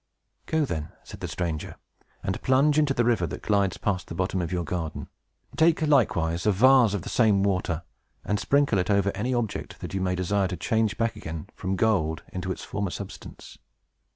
"Go, 0.47 0.65
then," 0.65 0.89
said 1.03 1.19
the 1.19 1.27
stranger, 1.27 1.75
"and 2.23 2.41
plunge 2.41 2.79
into 2.79 2.91
the 2.95 3.05
river 3.05 3.27
that 3.27 3.43
glides 3.43 3.77
past 3.77 4.07
the 4.07 4.15
bottom 4.15 4.41
of 4.41 4.51
your 4.51 4.63
garden. 4.63 5.09
Take 5.55 5.83
likewise 5.83 6.47
a 6.47 6.51
vase 6.51 6.95
of 6.95 7.03
the 7.03 7.07
same 7.09 7.43
water, 7.43 7.83
and 8.25 8.39
sprinkle 8.39 8.79
it 8.79 8.89
over 8.89 9.11
any 9.13 9.31
object 9.31 9.79
that 9.81 9.93
you 9.93 10.01
may 10.01 10.15
desire 10.15 10.47
to 10.47 10.57
change 10.57 10.97
back 10.97 11.15
again 11.15 11.49
from 11.53 11.75
gold 11.75 12.23
into 12.33 12.51
its 12.51 12.63
former 12.63 12.89
substance. 12.89 13.59